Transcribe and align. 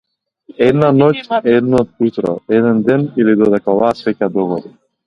Една 0.67 0.89
ноќ, 1.01 1.19
едно 1.53 1.83
утро, 2.09 2.35
еден 2.61 2.83
ден 2.91 3.07
или 3.23 3.39
додека 3.45 3.79
оваа 3.79 3.97
свеќа 4.03 4.37
догори? 4.41 4.79